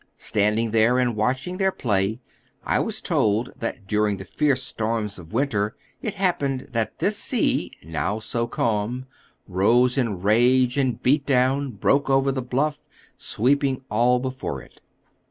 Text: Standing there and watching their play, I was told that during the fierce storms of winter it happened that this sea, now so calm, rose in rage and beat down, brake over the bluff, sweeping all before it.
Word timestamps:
Standing 0.17 0.71
there 0.71 0.97
and 0.97 1.15
watching 1.15 1.57
their 1.57 1.71
play, 1.71 2.19
I 2.63 2.79
was 2.79 3.01
told 3.03 3.51
that 3.59 3.85
during 3.85 4.17
the 4.17 4.25
fierce 4.25 4.63
storms 4.63 5.19
of 5.19 5.31
winter 5.31 5.75
it 6.01 6.15
happened 6.15 6.69
that 6.71 6.97
this 6.97 7.15
sea, 7.19 7.73
now 7.83 8.17
so 8.17 8.47
calm, 8.47 9.05
rose 9.47 9.99
in 9.99 10.19
rage 10.23 10.75
and 10.75 10.99
beat 11.03 11.27
down, 11.27 11.69
brake 11.73 12.09
over 12.09 12.31
the 12.31 12.41
bluff, 12.41 12.79
sweeping 13.15 13.83
all 13.91 14.17
before 14.19 14.59
it. 14.63 14.81